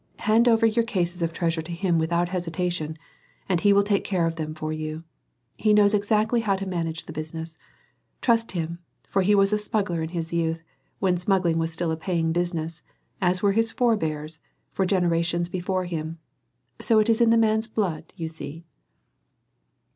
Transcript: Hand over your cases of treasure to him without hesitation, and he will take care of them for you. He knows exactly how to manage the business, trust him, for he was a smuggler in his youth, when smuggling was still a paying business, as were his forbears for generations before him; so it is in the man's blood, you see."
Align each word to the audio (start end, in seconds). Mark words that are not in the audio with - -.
Hand 0.21 0.47
over 0.47 0.65
your 0.65 0.83
cases 0.83 1.21
of 1.21 1.31
treasure 1.31 1.61
to 1.61 1.71
him 1.71 1.99
without 1.99 2.29
hesitation, 2.29 2.97
and 3.47 3.61
he 3.61 3.71
will 3.71 3.83
take 3.83 4.03
care 4.03 4.25
of 4.25 4.35
them 4.35 4.55
for 4.55 4.73
you. 4.73 5.03
He 5.57 5.75
knows 5.75 5.93
exactly 5.93 6.41
how 6.41 6.55
to 6.55 6.65
manage 6.65 7.05
the 7.05 7.13
business, 7.13 7.59
trust 8.19 8.53
him, 8.53 8.79
for 9.07 9.21
he 9.21 9.35
was 9.35 9.53
a 9.53 9.59
smuggler 9.59 10.01
in 10.01 10.09
his 10.09 10.33
youth, 10.33 10.63
when 10.97 11.17
smuggling 11.17 11.59
was 11.59 11.71
still 11.71 11.91
a 11.91 11.97
paying 11.97 12.31
business, 12.31 12.81
as 13.21 13.43
were 13.43 13.51
his 13.51 13.69
forbears 13.71 14.39
for 14.71 14.87
generations 14.87 15.49
before 15.49 15.85
him; 15.85 16.17
so 16.79 16.97
it 16.97 17.07
is 17.07 17.21
in 17.21 17.29
the 17.29 17.37
man's 17.37 17.67
blood, 17.67 18.11
you 18.15 18.27
see." 18.27 18.65